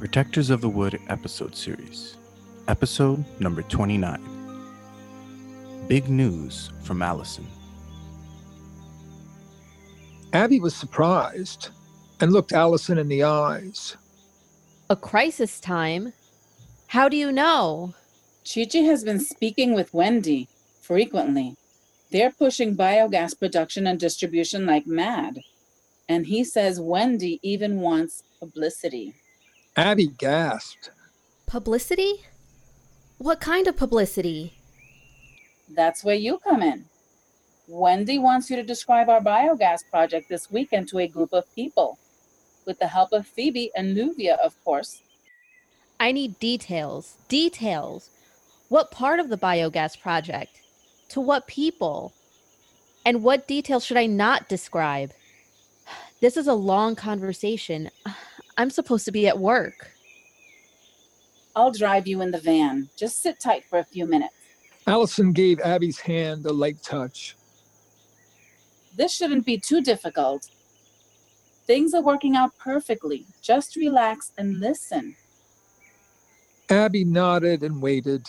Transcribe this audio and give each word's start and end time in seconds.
Protectors 0.00 0.48
of 0.48 0.62
the 0.62 0.68
Wood 0.68 0.98
episode 1.10 1.54
series, 1.54 2.16
episode 2.68 3.22
number 3.38 3.60
29. 3.60 4.18
Big 5.88 6.08
news 6.08 6.72
from 6.82 7.02
Allison. 7.02 7.46
Abby 10.32 10.58
was 10.58 10.74
surprised 10.74 11.68
and 12.20 12.32
looked 12.32 12.52
Allison 12.52 12.96
in 12.96 13.08
the 13.08 13.24
eyes. 13.24 13.98
A 14.88 14.96
crisis 14.96 15.60
time? 15.60 16.14
How 16.86 17.10
do 17.10 17.18
you 17.18 17.30
know? 17.30 17.92
Chi-Chi 18.50 18.78
has 18.78 19.04
been 19.04 19.20
speaking 19.20 19.74
with 19.74 19.92
Wendy 19.92 20.48
frequently. 20.80 21.56
They're 22.10 22.32
pushing 22.32 22.74
biogas 22.74 23.38
production 23.38 23.86
and 23.86 24.00
distribution 24.00 24.64
like 24.64 24.86
mad. 24.86 25.40
And 26.08 26.24
he 26.24 26.42
says 26.42 26.80
Wendy 26.80 27.38
even 27.42 27.80
wants 27.80 28.22
publicity. 28.40 29.19
Abby 29.80 30.08
gasped. 30.08 30.90
Publicity? 31.46 32.26
What 33.16 33.40
kind 33.40 33.66
of 33.66 33.78
publicity? 33.78 34.52
That's 35.74 36.04
where 36.04 36.16
you 36.16 36.36
come 36.36 36.62
in. 36.62 36.84
Wendy 37.66 38.18
wants 38.18 38.50
you 38.50 38.56
to 38.56 38.62
describe 38.62 39.08
our 39.08 39.22
biogas 39.22 39.88
project 39.90 40.28
this 40.28 40.50
weekend 40.50 40.86
to 40.88 40.98
a 40.98 41.08
group 41.08 41.32
of 41.32 41.50
people, 41.54 41.98
with 42.66 42.78
the 42.78 42.88
help 42.88 43.14
of 43.14 43.26
Phoebe 43.26 43.70
and 43.74 43.96
Nuvia, 43.96 44.36
of 44.44 44.54
course. 44.64 45.00
I 45.98 46.12
need 46.12 46.38
details. 46.38 47.16
Details. 47.28 48.10
What 48.68 48.90
part 48.90 49.18
of 49.18 49.30
the 49.30 49.38
biogas 49.38 49.98
project? 49.98 50.60
To 51.08 51.22
what 51.22 51.46
people? 51.46 52.12
And 53.06 53.22
what 53.22 53.48
details 53.48 53.86
should 53.86 53.96
I 53.96 54.04
not 54.04 54.46
describe? 54.46 55.12
This 56.20 56.36
is 56.36 56.46
a 56.46 56.52
long 56.52 56.96
conversation. 56.96 57.88
I'm 58.60 58.68
supposed 58.68 59.06
to 59.06 59.10
be 59.10 59.26
at 59.26 59.38
work. 59.38 59.90
I'll 61.56 61.70
drive 61.70 62.06
you 62.06 62.20
in 62.20 62.30
the 62.30 62.38
van. 62.38 62.90
Just 62.94 63.22
sit 63.22 63.40
tight 63.40 63.64
for 63.64 63.78
a 63.78 63.84
few 63.84 64.04
minutes. 64.04 64.34
Allison 64.86 65.32
gave 65.32 65.60
Abby's 65.60 65.98
hand 65.98 66.44
a 66.44 66.52
light 66.52 66.82
touch. 66.82 67.36
This 68.94 69.14
shouldn't 69.14 69.46
be 69.46 69.56
too 69.56 69.80
difficult. 69.80 70.50
Things 71.66 71.94
are 71.94 72.02
working 72.02 72.36
out 72.36 72.50
perfectly. 72.58 73.24
Just 73.40 73.76
relax 73.76 74.32
and 74.36 74.60
listen. 74.60 75.16
Abby 76.68 77.02
nodded 77.02 77.62
and 77.62 77.80
waited. 77.80 78.26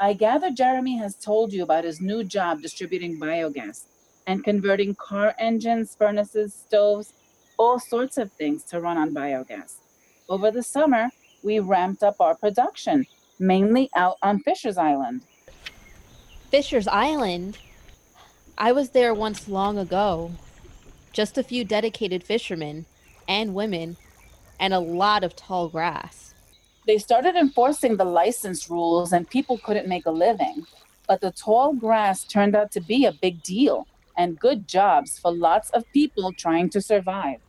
I 0.00 0.14
gather 0.14 0.50
Jeremy 0.50 0.98
has 0.98 1.14
told 1.14 1.52
you 1.52 1.62
about 1.62 1.84
his 1.84 2.00
new 2.00 2.24
job 2.24 2.60
distributing 2.60 3.20
biogas 3.20 3.84
and 4.26 4.42
converting 4.42 4.96
car 4.96 5.32
engines, 5.38 5.94
furnaces, 5.96 6.52
stoves, 6.52 7.12
all 7.56 7.78
sorts 7.78 8.18
of 8.18 8.32
things 8.32 8.62
to 8.64 8.80
run 8.80 8.98
on 8.98 9.14
biogas. 9.14 9.76
Over 10.28 10.50
the 10.50 10.62
summer, 10.62 11.10
we 11.42 11.60
ramped 11.60 12.02
up 12.02 12.20
our 12.20 12.34
production, 12.34 13.06
mainly 13.38 13.90
out 13.94 14.16
on 14.22 14.40
Fisher's 14.40 14.78
Island. 14.78 15.22
Fisher's 16.50 16.88
Island? 16.88 17.58
I 18.58 18.72
was 18.72 18.90
there 18.90 19.14
once 19.14 19.48
long 19.48 19.78
ago. 19.78 20.32
Just 21.12 21.38
a 21.38 21.42
few 21.42 21.64
dedicated 21.64 22.22
fishermen 22.22 22.86
and 23.28 23.54
women, 23.54 23.96
and 24.60 24.72
a 24.72 24.78
lot 24.78 25.24
of 25.24 25.36
tall 25.36 25.68
grass. 25.68 26.34
They 26.86 26.98
started 26.98 27.34
enforcing 27.34 27.96
the 27.96 28.04
license 28.04 28.70
rules 28.70 29.12
and 29.12 29.28
people 29.28 29.58
couldn't 29.58 29.88
make 29.88 30.06
a 30.06 30.10
living. 30.10 30.66
But 31.08 31.20
the 31.20 31.32
tall 31.32 31.72
grass 31.72 32.24
turned 32.24 32.56
out 32.56 32.70
to 32.72 32.80
be 32.80 33.04
a 33.04 33.12
big 33.12 33.42
deal 33.42 33.86
and 34.16 34.38
good 34.38 34.66
jobs 34.66 35.18
for 35.18 35.32
lots 35.32 35.70
of 35.70 35.84
people 35.92 36.32
trying 36.32 36.70
to 36.70 36.80
survive. 36.80 37.40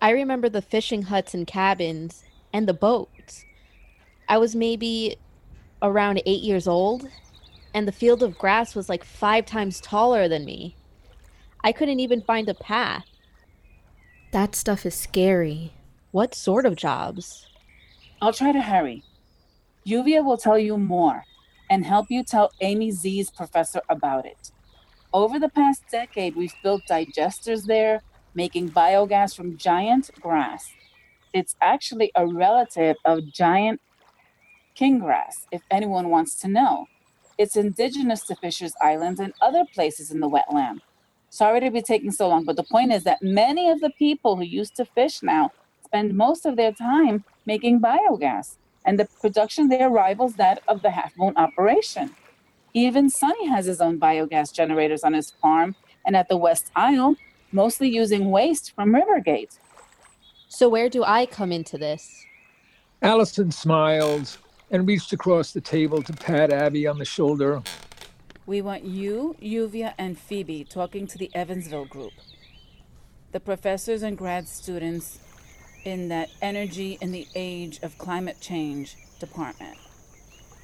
I 0.00 0.10
remember 0.10 0.48
the 0.48 0.62
fishing 0.62 1.02
huts 1.02 1.34
and 1.34 1.46
cabins 1.46 2.22
and 2.52 2.68
the 2.68 2.74
boats. 2.74 3.44
I 4.28 4.38
was 4.38 4.54
maybe 4.54 5.16
around 5.82 6.22
eight 6.24 6.42
years 6.42 6.68
old, 6.68 7.08
and 7.74 7.86
the 7.86 7.92
field 7.92 8.22
of 8.22 8.38
grass 8.38 8.74
was 8.74 8.88
like 8.88 9.04
five 9.04 9.44
times 9.46 9.80
taller 9.80 10.28
than 10.28 10.44
me. 10.44 10.76
I 11.64 11.72
couldn't 11.72 12.00
even 12.00 12.22
find 12.22 12.48
a 12.48 12.54
path. 12.54 13.04
That 14.32 14.54
stuff 14.54 14.86
is 14.86 14.94
scary. 14.94 15.72
What 16.12 16.34
sort 16.34 16.64
of 16.64 16.76
jobs? 16.76 17.46
I'll 18.22 18.32
try 18.32 18.52
to 18.52 18.60
hurry. 18.60 19.02
Yuvia 19.86 20.24
will 20.24 20.36
tell 20.36 20.58
you 20.58 20.76
more 20.76 21.24
and 21.70 21.84
help 21.84 22.06
you 22.10 22.22
tell 22.22 22.52
Amy 22.60 22.90
Z's 22.90 23.30
professor 23.30 23.80
about 23.88 24.26
it. 24.26 24.52
Over 25.12 25.38
the 25.38 25.48
past 25.48 25.82
decade, 25.90 26.36
we've 26.36 26.54
built 26.62 26.82
digesters 26.88 27.64
there, 27.64 28.02
making 28.38 28.70
biogas 28.70 29.34
from 29.34 29.56
giant 29.56 30.08
grass. 30.20 30.70
It's 31.34 31.56
actually 31.60 32.12
a 32.14 32.24
relative 32.24 32.94
of 33.04 33.32
giant 33.32 33.80
king 34.76 35.00
grass, 35.00 35.48
if 35.50 35.62
anyone 35.72 36.08
wants 36.08 36.36
to 36.42 36.48
know. 36.48 36.86
It's 37.36 37.56
indigenous 37.56 38.22
to 38.26 38.36
Fisher's 38.36 38.74
Island 38.80 39.18
and 39.18 39.32
other 39.40 39.64
places 39.74 40.12
in 40.12 40.20
the 40.20 40.28
wetland. 40.28 40.78
Sorry 41.30 41.58
to 41.58 41.70
be 41.72 41.82
taking 41.82 42.12
so 42.12 42.28
long, 42.28 42.44
but 42.44 42.54
the 42.54 42.62
point 42.62 42.92
is 42.92 43.02
that 43.02 43.20
many 43.22 43.68
of 43.70 43.80
the 43.80 43.90
people 43.98 44.36
who 44.36 44.44
used 44.44 44.76
to 44.76 44.84
fish 44.84 45.20
now 45.20 45.50
spend 45.84 46.16
most 46.16 46.46
of 46.46 46.54
their 46.54 46.72
time 46.72 47.24
making 47.44 47.80
biogas, 47.80 48.56
and 48.86 49.00
the 49.00 49.08
production 49.20 49.68
there 49.68 49.90
rivals 49.90 50.34
that 50.34 50.62
of 50.68 50.82
the 50.82 50.92
Half 50.92 51.12
Moon 51.18 51.34
operation. 51.36 52.14
Even 52.72 53.10
Sonny 53.10 53.48
has 53.48 53.66
his 53.66 53.80
own 53.80 53.98
biogas 53.98 54.54
generators 54.54 55.02
on 55.02 55.12
his 55.14 55.30
farm 55.42 55.74
and 56.06 56.14
at 56.14 56.28
the 56.28 56.36
West 56.36 56.70
Isle, 56.76 57.16
mostly 57.52 57.88
using 57.88 58.30
waste 58.30 58.74
from 58.74 58.94
Rivergate. 58.94 59.58
So, 60.48 60.68
where 60.68 60.88
do 60.88 61.04
I 61.04 61.26
come 61.26 61.52
into 61.52 61.78
this? 61.78 62.24
Allison 63.02 63.50
smiled 63.50 64.38
and 64.70 64.86
reached 64.86 65.12
across 65.12 65.52
the 65.52 65.60
table 65.60 66.02
to 66.02 66.12
pat 66.12 66.52
Abby 66.52 66.86
on 66.86 66.98
the 66.98 67.04
shoulder. 67.04 67.62
We 68.46 68.62
want 68.62 68.84
you, 68.84 69.36
Yuvia, 69.42 69.94
and 69.98 70.18
Phoebe 70.18 70.64
talking 70.64 71.06
to 71.06 71.18
the 71.18 71.30
Evansville 71.34 71.84
group. 71.84 72.12
The 73.32 73.40
professors 73.40 74.02
and 74.02 74.16
grad 74.16 74.48
students 74.48 75.18
in 75.84 76.08
that 76.08 76.30
Energy 76.40 76.98
in 77.00 77.12
the 77.12 77.26
Age 77.34 77.78
of 77.82 77.98
Climate 77.98 78.40
Change 78.40 78.96
department. 79.20 79.76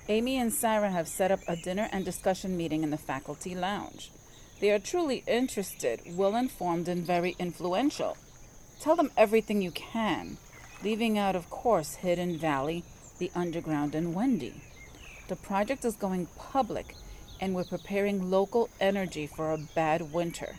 Amy 0.09 0.39
and 0.39 0.53
Sarah 0.53 0.91
have 0.91 1.09
set 1.09 1.31
up 1.31 1.41
a 1.49 1.56
dinner 1.56 1.89
and 1.93 2.05
discussion 2.05 2.56
meeting 2.56 2.83
in 2.83 2.91
the 2.91 2.99
faculty 2.99 3.55
lounge. 3.55 4.11
They 4.65 4.71
are 4.71 4.79
truly 4.79 5.23
interested, 5.27 6.01
well 6.17 6.35
informed, 6.35 6.89
and 6.89 7.05
very 7.05 7.37
influential. 7.39 8.17
Tell 8.81 8.97
them 8.97 9.11
everything 9.15 9.61
you 9.61 9.71
can, 9.71 10.39
leaving 10.83 11.19
out, 11.19 11.37
of 11.37 11.51
course, 11.51 11.97
Hidden 11.97 12.39
Valley, 12.39 12.83
the 13.19 13.31
Underground, 13.35 13.95
and 13.95 14.15
Wendy. 14.15 14.55
The 15.29 15.37
project 15.37 15.85
is 15.85 15.97
going 15.97 16.29
public, 16.39 16.95
and 17.43 17.55
we're 17.55 17.65
preparing 17.65 18.31
local 18.31 18.71
energy 18.81 19.27
for 19.27 19.53
a 19.53 19.59
bad 19.59 20.15
winter. 20.15 20.57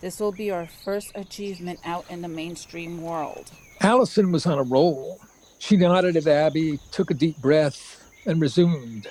This 0.00 0.20
will 0.20 0.30
be 0.30 0.52
our 0.52 0.68
first 0.84 1.10
achievement 1.16 1.80
out 1.84 2.04
in 2.08 2.22
the 2.22 2.28
mainstream 2.28 3.02
world. 3.02 3.50
Allison 3.80 4.30
was 4.30 4.46
on 4.46 4.60
a 4.60 4.62
roll. 4.62 5.18
She 5.58 5.76
nodded 5.76 6.16
at 6.16 6.28
Abby, 6.28 6.78
took 6.92 7.10
a 7.10 7.14
deep 7.14 7.38
breath, 7.38 8.08
and 8.24 8.40
resumed. 8.40 9.08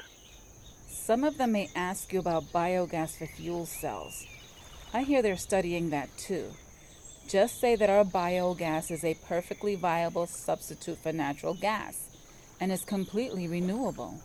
Some 1.03 1.23
of 1.23 1.39
them 1.39 1.53
may 1.53 1.67
ask 1.75 2.13
you 2.13 2.19
about 2.19 2.53
biogas 2.53 3.17
for 3.17 3.25
fuel 3.25 3.65
cells. 3.65 4.27
I 4.93 5.01
hear 5.01 5.23
they're 5.23 5.35
studying 5.35 5.89
that 5.89 6.15
too. 6.15 6.51
Just 7.27 7.59
say 7.59 7.75
that 7.75 7.89
our 7.89 8.05
biogas 8.05 8.91
is 8.91 9.03
a 9.03 9.17
perfectly 9.27 9.73
viable 9.73 10.27
substitute 10.27 10.99
for 10.99 11.11
natural 11.11 11.55
gas 11.55 12.15
and 12.59 12.71
is 12.71 12.85
completely 12.85 13.47
renewable. 13.47 14.21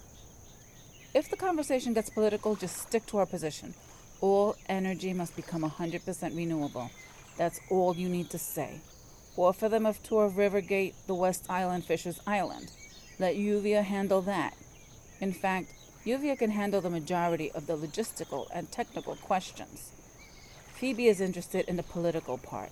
If 1.15 1.31
the 1.31 1.37
conversation 1.37 1.95
gets 1.95 2.11
political, 2.11 2.57
just 2.57 2.77
stick 2.77 3.07
to 3.07 3.19
our 3.19 3.27
position. 3.27 3.73
All 4.21 4.55
energy 4.69 5.15
must 5.15 5.35
become 5.35 5.63
100% 5.63 6.37
renewable. 6.37 6.91
That's 7.39 7.59
all 7.71 7.97
you 7.97 8.11
need 8.11 8.29
to 8.31 8.39
say. 8.39 8.81
Offer 9.39 9.71
them 9.71 9.87
a 9.87 9.95
tour 9.95 10.27
of 10.27 10.35
Rivergate, 10.35 10.93
the 11.07 11.15
West 11.15 11.47
Island, 11.49 11.87
Fisher's 11.87 12.21
Island. 12.27 12.71
Let 13.19 13.37
Yuvia 13.37 13.83
handle 13.83 14.21
that. 14.23 14.55
In 15.23 15.33
fact, 15.33 15.73
Yuvia 16.07 16.39
can 16.39 16.53
handle 16.53 16.81
the 16.81 16.89
majority 16.89 17.51
of 17.51 17.67
the 17.67 17.77
logistical 17.77 18.47
and 18.55 18.71
technical 18.71 19.17
questions. 19.17 19.91
Phoebe 20.75 21.09
is 21.09 21.21
interested 21.21 21.69
in 21.69 21.77
the 21.77 21.83
political 21.83 22.39
part. 22.39 22.71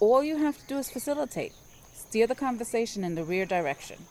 All 0.00 0.22
you 0.22 0.36
have 0.36 0.58
to 0.58 0.66
do 0.66 0.76
is 0.76 0.90
facilitate, 0.90 1.54
steer 1.94 2.26
the 2.26 2.34
conversation 2.34 3.04
in 3.04 3.14
the 3.14 3.24
rear 3.24 3.46
direction. 3.46 4.04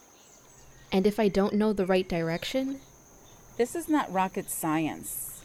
And 0.92 1.06
if 1.06 1.20
I 1.20 1.28
don't 1.28 1.54
know 1.54 1.72
the 1.72 1.86
right 1.86 2.10
direction? 2.10 2.80
This 3.58 3.76
is 3.76 3.88
not 3.88 4.12
rocket 4.12 4.50
science. 4.50 5.44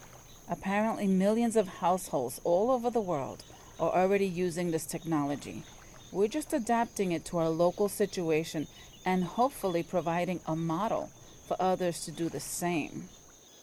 Apparently, 0.49 1.07
millions 1.07 1.57
of 1.57 1.69
households 1.69 2.41
all 2.45 2.71
over 2.71 2.89
the 2.89 3.01
world 3.01 3.45
are 3.79 3.93
already 3.93 4.27
using 4.27 4.71
this 4.71 4.87
technology. 4.87 5.65
We're 6.13 6.29
just 6.29 6.55
adapting 6.55 7.13
it 7.13 7.27
to 7.27 7.39
our 7.39 7.51
local 7.51 7.91
situation 7.91 8.69
and 9.05 9.25
hopefully 9.25 9.83
providing 9.83 10.41
a 10.47 10.57
model 10.57 11.11
for 11.47 11.57
others 11.61 12.05
to 12.05 12.11
do 12.11 12.29
the 12.29 12.41
same. 12.41 13.09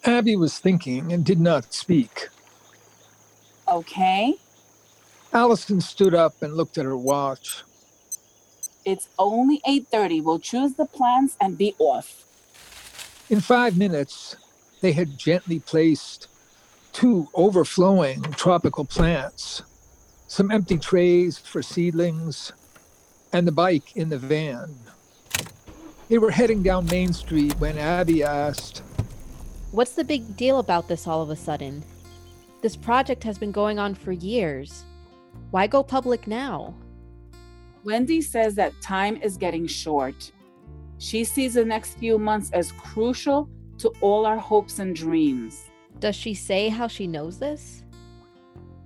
Abby 0.05 0.35
was 0.35 0.59
thinking 0.59 1.13
and 1.13 1.23
did 1.23 1.39
not 1.39 1.73
speak. 1.73 2.29
Okay. 3.67 4.35
Allison 5.31 5.81
stood 5.81 6.13
up 6.13 6.41
and 6.41 6.55
looked 6.55 6.77
at 6.77 6.85
her 6.85 6.97
watch. 6.97 7.63
It's 8.85 9.07
only 9.17 9.61
8:30. 9.65 10.21
We'll 10.21 10.39
choose 10.39 10.73
the 10.73 10.85
plants 10.85 11.37
and 11.39 11.57
be 11.57 11.73
off. 11.79 12.25
In 13.29 13.39
five 13.39 13.77
minutes, 13.77 14.35
they 14.81 14.91
had 14.91 15.17
gently 15.17 15.59
placed 15.59 16.27
two 16.91 17.27
overflowing 17.33 18.21
tropical 18.33 18.85
plants, 18.85 19.63
some 20.27 20.51
empty 20.51 20.77
trays 20.77 21.37
for 21.37 21.63
seedlings, 21.63 22.51
and 23.31 23.47
the 23.47 23.51
bike 23.51 23.95
in 23.95 24.09
the 24.09 24.19
van. 24.19 24.75
They 26.13 26.19
were 26.19 26.29
heading 26.29 26.61
down 26.61 26.85
Main 26.91 27.11
Street 27.11 27.59
when 27.59 27.75
Abby 27.75 28.21
asked, 28.21 28.83
What's 29.71 29.93
the 29.93 30.03
big 30.03 30.37
deal 30.37 30.59
about 30.59 30.87
this 30.87 31.07
all 31.07 31.23
of 31.23 31.31
a 31.31 31.35
sudden? 31.35 31.83
This 32.61 32.75
project 32.75 33.23
has 33.23 33.39
been 33.39 33.51
going 33.51 33.79
on 33.79 33.95
for 33.95 34.11
years. 34.11 34.83
Why 35.49 35.65
go 35.65 35.81
public 35.81 36.27
now? 36.27 36.75
Wendy 37.83 38.21
says 38.21 38.53
that 38.53 38.79
time 38.79 39.17
is 39.23 39.37
getting 39.37 39.65
short. 39.65 40.31
She 40.99 41.23
sees 41.23 41.55
the 41.55 41.65
next 41.65 41.97
few 41.97 42.19
months 42.19 42.51
as 42.51 42.73
crucial 42.73 43.49
to 43.79 43.91
all 43.99 44.27
our 44.27 44.37
hopes 44.37 44.77
and 44.77 44.95
dreams. 44.95 45.67
Does 45.97 46.15
she 46.15 46.35
say 46.35 46.69
how 46.69 46.87
she 46.87 47.07
knows 47.07 47.39
this? 47.39 47.85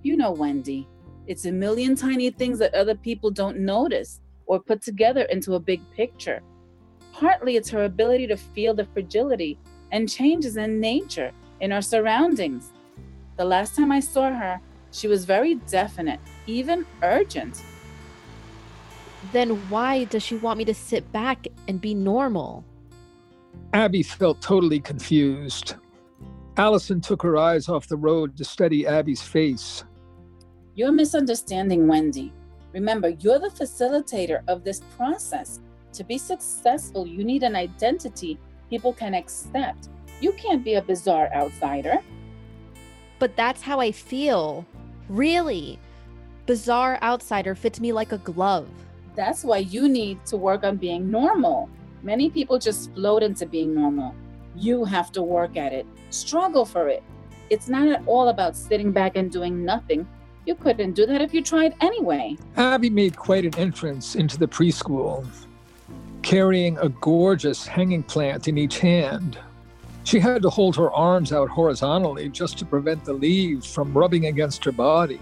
You 0.02 0.16
know, 0.16 0.32
Wendy, 0.32 0.88
it's 1.26 1.44
a 1.44 1.52
million 1.52 1.94
tiny 1.98 2.30
things 2.30 2.58
that 2.60 2.74
other 2.74 2.96
people 2.96 3.32
don't 3.32 3.60
notice 3.60 4.22
or 4.46 4.62
put 4.62 4.82
together 4.82 5.24
into 5.24 5.56
a 5.56 5.60
big 5.60 5.82
picture. 5.92 6.42
Partly 7.20 7.56
it's 7.56 7.70
her 7.70 7.86
ability 7.86 8.28
to 8.28 8.38
feel 8.38 8.76
the 8.76 8.86
fragility 8.86 9.58
and 9.92 10.08
changes 10.08 10.56
in 10.56 10.80
nature, 10.80 11.32
in 11.62 11.72
our 11.72 11.82
surroundings. 11.82 12.72
The 13.38 13.46
last 13.46 13.76
time 13.76 13.92
I 13.92 14.02
saw 14.02 14.32
her, 14.32 14.62
she 14.92 15.08
was 15.08 15.26
very 15.26 15.56
definite, 15.56 16.20
even 16.46 16.86
urgent. 17.02 17.64
Then 19.34 19.50
why 19.70 20.04
does 20.04 20.22
she 20.22 20.36
want 20.36 20.60
me 20.60 20.66
to 20.66 20.76
sit 20.76 21.12
back 21.12 21.48
and 21.68 21.82
be 21.82 21.96
normal? 21.96 22.64
Abby 23.74 24.04
felt 24.04 24.40
totally 24.40 24.80
confused. 24.80 25.74
Allison 26.56 27.02
took 27.02 27.24
her 27.24 27.36
eyes 27.36 27.68
off 27.68 27.88
the 27.88 27.98
road 27.98 28.38
to 28.38 28.46
study 28.46 28.86
Abby's 28.86 29.24
face. 29.24 29.84
You're 30.76 30.92
misunderstanding 30.92 31.88
Wendy. 31.88 32.32
Remember, 32.74 33.10
you're 33.10 33.40
the 33.40 33.50
facilitator 33.50 34.42
of 34.48 34.64
this 34.64 34.82
process. 34.96 35.62
To 35.94 36.04
be 36.04 36.18
successful, 36.18 37.08
you 37.08 37.24
need 37.24 37.44
an 37.44 37.56
identity 37.56 38.38
people 38.70 38.94
can 38.94 39.14
accept. 39.14 39.90
You 40.22 40.32
can't 40.34 40.64
be 40.64 40.76
a 40.76 40.82
bizarre 40.82 41.30
outsider. 41.34 42.00
But 43.20 43.36
that's 43.36 43.62
how 43.62 43.80
I 43.80 43.92
feel. 43.92 44.66
Really. 45.10 45.80
Bizarre 46.46 47.00
outsider 47.02 47.56
fits 47.56 47.80
me 47.80 47.92
like 47.92 48.12
a 48.12 48.18
glove. 48.20 48.70
That's 49.16 49.44
why 49.44 49.58
you 49.58 49.90
need 49.90 50.24
to 50.28 50.38
work 50.38 50.64
on 50.64 50.78
being 50.78 51.10
normal. 51.10 51.70
Many 52.04 52.30
people 52.30 52.60
just 52.60 52.94
float 52.94 53.24
into 53.24 53.46
being 53.46 53.74
normal. 53.74 54.14
You 54.56 54.86
have 54.86 55.12
to 55.14 55.22
work 55.22 55.58
at 55.58 55.74
it, 55.74 55.86
struggle 56.10 56.66
for 56.66 56.90
it. 56.90 57.04
It's 57.50 57.68
not 57.68 57.88
at 57.88 58.04
all 58.06 58.30
about 58.30 58.56
sitting 58.56 58.92
back 58.92 59.16
and 59.16 59.32
doing 59.32 59.66
nothing. 59.66 60.08
You 60.46 60.56
couldn't 60.56 60.94
do 60.94 61.06
that 61.06 61.22
if 61.22 61.34
you 61.34 61.44
tried 61.44 61.76
anyway. 61.82 62.38
Abby 62.56 62.90
made 62.90 63.18
quite 63.18 63.46
an 63.46 63.56
entrance 63.56 64.16
into 64.16 64.38
the 64.38 64.48
preschool, 64.48 65.28
carrying 66.22 66.78
a 66.80 66.90
gorgeous 66.90 67.66
hanging 67.66 68.04
plant 68.04 68.48
in 68.48 68.58
each 68.58 68.80
hand. 68.80 69.38
She 70.04 70.20
had 70.20 70.42
to 70.44 70.50
hold 70.50 70.76
her 70.78 70.92
arms 70.92 71.34
out 71.34 71.50
horizontally 71.50 72.30
just 72.30 72.58
to 72.60 72.66
prevent 72.66 73.04
the 73.04 73.14
leaves 73.14 73.72
from 73.72 73.94
rubbing 73.94 74.28
against 74.28 74.64
her 74.66 74.72
body. 74.72 75.20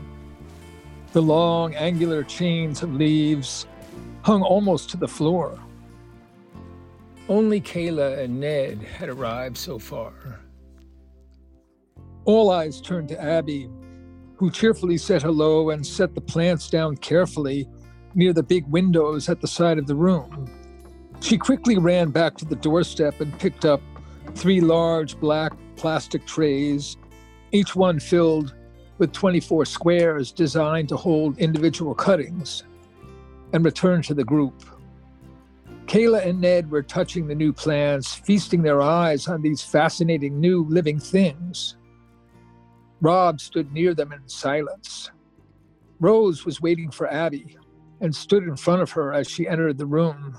The 1.14 1.22
long, 1.22 1.74
angular 1.76 2.24
chains 2.24 2.84
of 2.84 2.94
leaves 2.94 3.66
hung 4.22 4.42
almost 4.42 4.90
to 4.92 4.98
the 4.98 5.08
floor. 5.08 5.60
Only 7.28 7.60
Kayla 7.60 8.20
and 8.20 8.40
Ned 8.40 8.84
had 8.84 9.10
arrived 9.10 9.58
so 9.58 9.80
far. 9.80 10.14
All 12.26 12.52
eyes 12.52 12.82
turned 12.82 13.10
to 13.10 13.22
Abby, 13.22 13.70
who 14.36 14.52
cheerfully 14.52 14.98
said 14.98 15.22
hello 15.22 15.70
and 15.70 15.86
set 15.86 16.14
the 16.14 16.22
plants 16.22 16.70
down 16.70 16.98
carefully 16.98 17.68
near 18.14 18.34
the 18.34 18.44
big 18.44 18.68
windows 18.68 19.30
at 19.30 19.42
the 19.42 19.48
side 19.48 19.78
of 19.78 19.88
the 19.88 19.96
room. 19.96 20.50
She 21.25 21.39
quickly 21.39 21.80
ran 21.80 22.12
back 22.12 22.38
to 22.38 22.45
the 22.45 22.56
doorstep 22.56 23.19
and 23.19 23.39
picked 23.39 23.66
up 23.66 23.81
three 24.36 24.62
large 24.62 25.19
black 25.19 25.54
plastic 25.75 26.27
trays, 26.27 26.98
each 27.51 27.75
one 27.75 28.00
filled 28.00 28.54
with 29.00 29.12
24 29.12 29.66
squares 29.66 30.31
designed 30.31 30.88
to 30.89 30.98
hold 30.98 31.39
individual 31.39 31.95
cuttings 31.95 32.63
and 33.54 33.66
returned 33.66 34.04
to 34.04 34.13
the 34.13 34.24
group. 34.24 34.54
Kayla 35.88 36.27
and 36.27 36.42
Ned 36.42 36.69
were 36.69 36.83
touching 36.83 37.25
the 37.25 37.33
new 37.33 37.51
plants, 37.51 38.13
feasting 38.13 38.62
their 38.62 38.83
eyes 38.83 39.27
on 39.27 39.42
these 39.42 39.63
fascinating 39.63 40.39
new 40.39 40.63
living 40.66 41.00
things. 41.00 41.75
Rob 43.01 43.42
stood 43.42 43.74
near 43.74 43.95
them 43.95 44.12
in 44.12 44.30
silence. 44.30 45.10
Rose 46.00 46.45
was 46.45 46.62
waiting 46.62 46.92
for 46.92 47.12
Abby 47.12 47.57
and 48.00 48.16
stood 48.16 48.44
in 48.44 48.56
front 48.56 48.83
of 48.83 48.92
her 48.92 49.12
as 49.12 49.27
she 49.27 49.48
entered 49.48 49.80
the 49.80 49.88
room. 49.88 50.38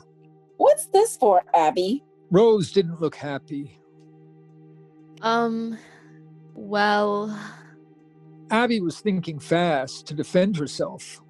What's 0.56 0.86
this 0.86 1.16
for, 1.16 1.42
Abby? 1.54 2.02
Rose 2.30 2.72
didn't 2.72 3.00
look 3.00 3.14
happy. 3.14 3.78
Um, 5.22 5.78
well, 6.54 7.38
Abby 8.50 8.80
was 8.80 9.00
thinking 9.00 9.38
fast 9.38 10.06
to 10.08 10.14
defend 10.14 10.56
herself. 10.56 11.20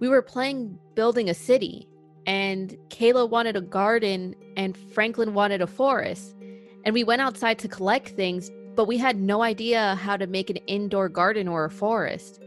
we 0.00 0.08
were 0.08 0.22
playing 0.22 0.78
building 0.94 1.28
a 1.28 1.34
city, 1.34 1.88
and 2.26 2.76
Kayla 2.88 3.28
wanted 3.28 3.56
a 3.56 3.60
garden, 3.60 4.34
and 4.56 4.76
Franklin 4.76 5.34
wanted 5.34 5.60
a 5.62 5.66
forest. 5.66 6.36
And 6.84 6.94
we 6.94 7.04
went 7.04 7.20
outside 7.22 7.58
to 7.60 7.68
collect 7.68 8.10
things, 8.10 8.50
but 8.76 8.86
we 8.86 8.96
had 8.98 9.20
no 9.20 9.42
idea 9.42 9.96
how 9.96 10.16
to 10.16 10.26
make 10.26 10.50
an 10.50 10.56
indoor 10.68 11.08
garden 11.08 11.48
or 11.48 11.64
a 11.64 11.70
forest. 11.70 12.40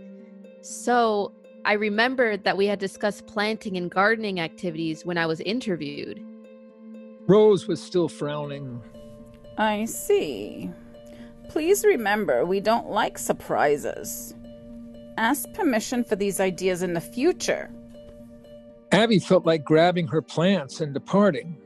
So 0.61 1.33
I 1.63 1.73
remembered 1.73 2.43
that 2.43 2.57
we 2.57 2.65
had 2.65 2.79
discussed 2.79 3.27
planting 3.27 3.77
and 3.77 3.89
gardening 3.89 4.39
activities 4.39 5.05
when 5.05 5.17
I 5.17 5.25
was 5.27 5.39
interviewed. 5.41 6.23
Rose 7.27 7.67
was 7.67 7.81
still 7.81 8.07
frowning. 8.09 8.81
I 9.57 9.85
see. 9.85 10.71
Please 11.49 11.85
remember, 11.85 12.45
we 12.45 12.59
don't 12.59 12.89
like 12.89 13.17
surprises. 13.17 14.33
Ask 15.17 15.51
permission 15.53 16.03
for 16.03 16.15
these 16.15 16.39
ideas 16.39 16.81
in 16.81 16.93
the 16.93 17.01
future. 17.01 17.69
Abby 18.91 19.19
felt 19.19 19.45
like 19.45 19.63
grabbing 19.63 20.07
her 20.07 20.21
plants 20.21 20.81
and 20.81 20.93
departing. 20.93 21.57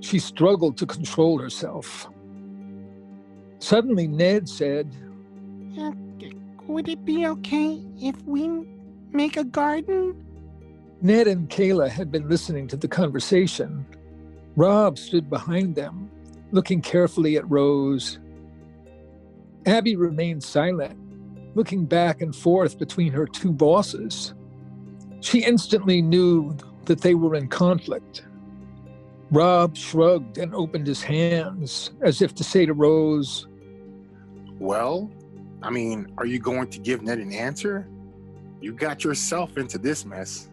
She 0.00 0.18
struggled 0.18 0.76
to 0.78 0.86
control 0.86 1.38
herself. 1.38 2.08
Suddenly, 3.58 4.06
Ned 4.06 4.48
said, 4.48 4.94
would 6.68 6.88
it 6.88 7.04
be 7.04 7.26
okay 7.26 7.82
if 8.00 8.22
we 8.24 8.48
make 9.10 9.36
a 9.36 9.44
garden? 9.44 10.24
Ned 11.00 11.26
and 11.26 11.48
Kayla 11.48 11.88
had 11.88 12.10
been 12.12 12.28
listening 12.28 12.68
to 12.68 12.76
the 12.76 12.88
conversation. 12.88 13.86
Rob 14.56 14.98
stood 14.98 15.30
behind 15.30 15.74
them, 15.74 16.10
looking 16.50 16.80
carefully 16.80 17.36
at 17.36 17.48
Rose. 17.50 18.18
Abby 19.66 19.96
remained 19.96 20.42
silent, 20.42 20.98
looking 21.54 21.84
back 21.84 22.20
and 22.20 22.34
forth 22.34 22.78
between 22.78 23.12
her 23.12 23.26
two 23.26 23.52
bosses. 23.52 24.34
She 25.20 25.44
instantly 25.44 26.02
knew 26.02 26.56
that 26.84 27.00
they 27.00 27.14
were 27.14 27.34
in 27.34 27.48
conflict. 27.48 28.24
Rob 29.30 29.76
shrugged 29.76 30.38
and 30.38 30.54
opened 30.54 30.86
his 30.86 31.02
hands 31.02 31.90
as 32.02 32.22
if 32.22 32.34
to 32.36 32.44
say 32.44 32.66
to 32.66 32.72
Rose, 32.72 33.46
Well, 34.58 35.10
I 35.62 35.70
mean, 35.70 36.12
are 36.18 36.26
you 36.26 36.38
going 36.38 36.68
to 36.70 36.78
give 36.78 37.02
Ned 37.02 37.18
an 37.18 37.32
answer? 37.32 37.88
You 38.60 38.72
got 38.72 39.04
yourself 39.04 39.56
into 39.56 39.78
this 39.78 40.04
mess. 40.04 40.48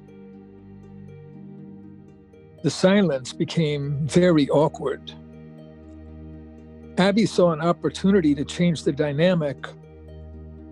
The 2.63 2.69
silence 2.69 3.31
became 3.31 4.07
very 4.07 4.49
awkward. 4.49 5.11
Abby 6.97 7.25
saw 7.25 7.51
an 7.51 7.61
opportunity 7.61 8.33
to 8.35 8.45
change 8.45 8.83
the 8.83 8.91
dynamic, 8.91 9.67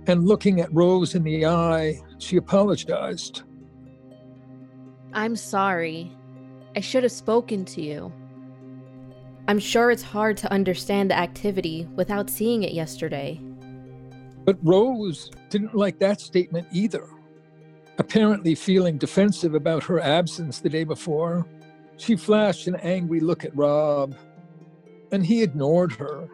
and 0.07 0.25
looking 0.25 0.61
at 0.61 0.73
Rose 0.73 1.15
in 1.15 1.23
the 1.23 1.45
eye, 1.45 2.01
she 2.17 2.37
apologized. 2.37 3.43
I'm 5.13 5.35
sorry. 5.35 6.11
I 6.75 6.79
should 6.79 7.03
have 7.03 7.11
spoken 7.11 7.65
to 7.65 7.81
you. 7.81 8.11
I'm 9.47 9.59
sure 9.59 9.91
it's 9.91 10.01
hard 10.01 10.37
to 10.37 10.51
understand 10.51 11.11
the 11.11 11.17
activity 11.17 11.87
without 11.95 12.29
seeing 12.29 12.63
it 12.63 12.71
yesterday. 12.71 13.39
But 14.45 14.57
Rose 14.61 15.31
didn't 15.49 15.75
like 15.75 15.99
that 15.99 16.19
statement 16.19 16.67
either. 16.71 17.07
Apparently 17.97 18.55
feeling 18.55 18.97
defensive 18.97 19.53
about 19.53 19.83
her 19.83 19.99
absence 19.99 20.59
the 20.59 20.69
day 20.69 20.83
before, 20.83 21.45
she 21.97 22.15
flashed 22.15 22.67
an 22.67 22.75
angry 22.77 23.19
look 23.19 23.45
at 23.45 23.55
Rob, 23.55 24.15
and 25.11 25.25
he 25.25 25.43
ignored 25.43 25.93
her, 25.93 26.27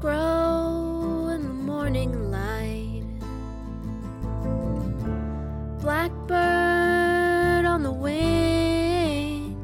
Grow 0.00 1.28
in 1.28 1.42
the 1.42 1.52
morning 1.52 2.30
light. 2.30 3.04
Blackbird 5.80 7.66
on 7.66 7.82
the 7.82 7.92
wing. 7.92 9.56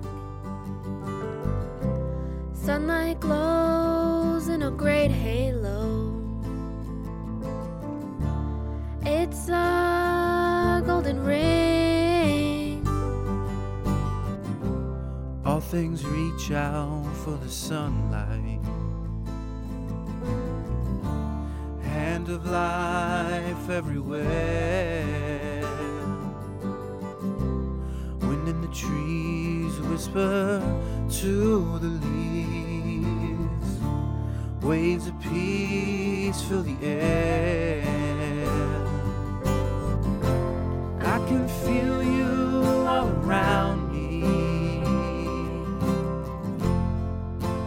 Sunlight 2.52 3.18
glows 3.18 4.48
in 4.48 4.62
a 4.62 4.70
great 4.70 5.10
halo. 5.10 6.12
It's 9.06 9.48
a 9.48 10.82
golden 10.84 11.24
ring. 11.24 12.86
All 15.46 15.60
things 15.60 16.04
reach 16.04 16.50
out 16.50 17.06
for 17.24 17.38
the 17.38 17.48
sunlight. 17.48 18.55
Of 22.36 22.46
life 22.50 23.70
everywhere. 23.70 24.22
Wind 28.20 28.46
in 28.46 28.60
the 28.60 28.68
trees 28.68 29.80
whisper 29.88 30.60
to 31.20 31.78
the 31.78 31.92
leaves. 32.06 33.70
Waves 34.60 35.06
of 35.06 35.18
peace 35.20 36.42
fill 36.42 36.62
the 36.62 36.76
air. 36.82 37.84
I 41.00 41.18
can 41.28 41.48
feel 41.64 42.02
you 42.02 42.62
all 42.86 43.08
around 43.08 43.80
me 43.92 44.20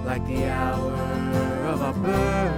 like 0.05 0.23
the 0.27 0.45
hour 0.47 0.93
of 1.73 1.81
our 1.81 1.93
birth. 1.93 2.49